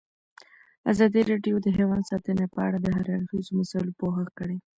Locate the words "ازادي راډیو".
0.91-1.55